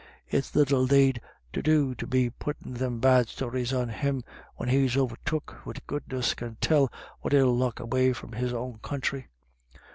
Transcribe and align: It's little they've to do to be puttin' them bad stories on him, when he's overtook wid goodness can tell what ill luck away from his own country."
It's 0.27 0.55
little 0.55 0.87
they've 0.87 1.15
to 1.53 1.61
do 1.61 1.93
to 1.93 2.07
be 2.07 2.31
puttin' 2.31 2.73
them 2.73 2.99
bad 2.99 3.27
stories 3.29 3.71
on 3.71 3.89
him, 3.89 4.23
when 4.55 4.67
he's 4.69 4.97
overtook 4.97 5.63
wid 5.63 5.85
goodness 5.85 6.33
can 6.33 6.55
tell 6.59 6.91
what 7.19 7.35
ill 7.35 7.55
luck 7.55 7.79
away 7.79 8.11
from 8.13 8.31
his 8.31 8.51
own 8.51 8.79
country." 8.79 9.27